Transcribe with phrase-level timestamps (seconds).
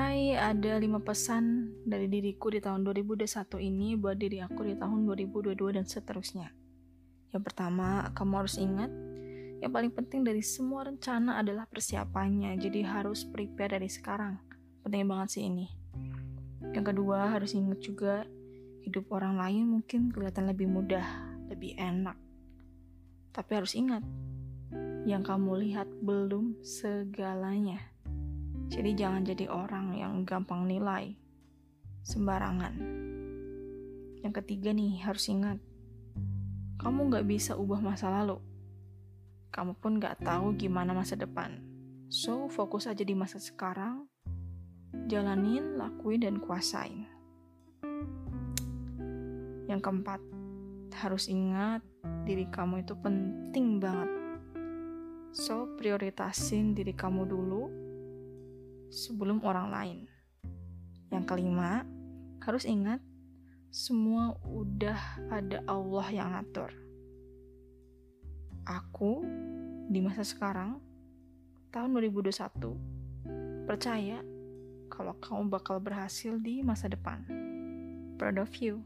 [0.00, 5.04] mulai ada lima pesan dari diriku di tahun 2021 ini buat diri aku di tahun
[5.04, 6.48] 2022 dan seterusnya.
[7.36, 8.88] Yang pertama, kamu harus ingat,
[9.60, 14.40] yang paling penting dari semua rencana adalah persiapannya, jadi harus prepare dari sekarang.
[14.80, 15.68] Penting banget sih ini.
[16.72, 18.24] Yang kedua, harus ingat juga,
[18.80, 21.04] hidup orang lain mungkin kelihatan lebih mudah,
[21.52, 22.16] lebih enak.
[23.36, 24.00] Tapi harus ingat,
[25.04, 27.99] yang kamu lihat belum segalanya.
[28.70, 31.18] Jadi jangan jadi orang yang gampang nilai
[32.06, 32.78] sembarangan.
[34.22, 35.58] Yang ketiga nih harus ingat,
[36.78, 38.38] kamu gak bisa ubah masa lalu.
[39.50, 41.58] Kamu pun gak tahu gimana masa depan.
[42.06, 44.06] So fokus aja di masa sekarang,
[45.10, 47.10] jalanin, lakuin dan kuasain.
[49.66, 50.22] Yang keempat,
[50.94, 51.82] harus ingat
[52.22, 54.10] diri kamu itu penting banget.
[55.34, 57.89] So prioritasin diri kamu dulu
[58.90, 59.98] sebelum orang lain.
[61.14, 61.86] Yang kelima,
[62.42, 62.98] harus ingat
[63.70, 64.98] semua udah
[65.30, 66.74] ada Allah yang ngatur.
[68.66, 69.22] Aku
[69.90, 70.82] di masa sekarang
[71.70, 74.18] tahun 2021 percaya
[74.90, 77.22] kalau kamu bakal berhasil di masa depan.
[78.18, 78.82] Proud of you.